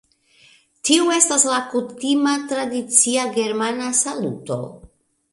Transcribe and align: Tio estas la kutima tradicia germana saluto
Tio 0.87 1.09
estas 1.15 1.43
la 1.49 1.59
kutima 1.73 2.33
tradicia 2.53 3.25
germana 3.35 3.91
saluto 3.99 4.57